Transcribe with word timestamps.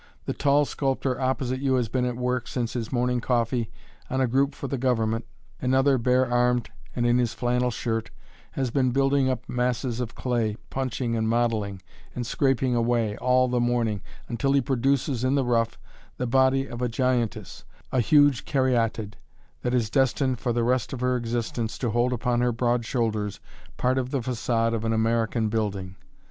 The 0.25 0.33
tall 0.33 0.65
sculptor 0.65 1.21
opposite 1.21 1.59
you 1.59 1.75
has 1.75 1.87
been 1.87 2.05
at 2.05 2.17
work, 2.17 2.47
since 2.47 2.73
his 2.73 2.91
morning 2.91 3.21
coffee, 3.21 3.69
on 4.09 4.19
a 4.19 4.25
group 4.25 4.55
for 4.55 4.67
the 4.67 4.79
government; 4.79 5.27
another, 5.61 5.99
bare 5.99 6.25
armed 6.25 6.71
and 6.95 7.05
in 7.05 7.19
his 7.19 7.35
flannel 7.35 7.69
shirt, 7.69 8.09
has 8.53 8.71
been 8.71 8.89
building 8.89 9.29
up 9.29 9.47
masses 9.47 9.99
of 9.99 10.15
clay, 10.15 10.57
punching 10.71 11.15
and 11.15 11.29
modeling, 11.29 11.83
and 12.15 12.25
scraping 12.25 12.73
away, 12.73 13.15
all 13.17 13.47
the 13.47 13.59
morning, 13.59 14.01
until 14.27 14.53
he 14.53 14.59
produces, 14.59 15.23
in 15.23 15.35
the 15.35 15.45
rough, 15.45 15.77
the 16.17 16.25
body 16.25 16.65
of 16.65 16.81
a 16.81 16.89
giantess, 16.89 17.63
a 17.91 17.99
huge 17.99 18.43
caryatide 18.43 19.17
that 19.61 19.75
is 19.75 19.91
destined, 19.91 20.39
for 20.39 20.51
the 20.51 20.63
rest 20.63 20.93
of 20.93 21.01
her 21.01 21.15
existence, 21.15 21.77
to 21.77 21.91
hold 21.91 22.11
upon 22.11 22.41
her 22.41 22.51
broad 22.51 22.85
shoulders 22.87 23.39
part 23.77 23.99
of 23.99 24.09
the 24.09 24.21
façade 24.21 24.73
of 24.73 24.83
an 24.83 24.93
American 24.93 25.47
building. 25.47 25.95